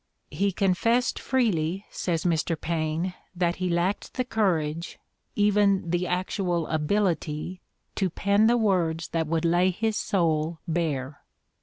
"He 0.31 0.51
Iconfessed 0.51 1.19
freely," 1.19 1.85
says 1.91 2.23
Mr. 2.25 2.59
Paine, 2.59 3.13
"that 3.35 3.57
he 3.57 3.69
lacked 3.69 4.15
the 4.15 4.25
/courage, 4.25 4.95
even 5.35 5.91
the 5.91 6.07
actual 6.07 6.65
ability, 6.65 7.61
to 7.97 8.09
pen 8.09 8.47
the 8.47 8.57
words 8.57 9.09
that 9.09 9.27
[would 9.27 9.45
lay 9.45 9.69
his 9.69 9.95
soul 9.97 10.57
bare." 10.67 11.19